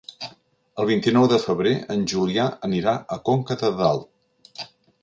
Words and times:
El 0.83 0.87
vint-i-nou 0.91 1.27
de 1.33 1.39
febrer 1.43 1.75
en 1.97 2.09
Julià 2.15 2.49
anirà 2.71 2.99
a 3.19 3.23
Conca 3.31 3.61
de 3.65 3.73
Dalt. 3.85 4.63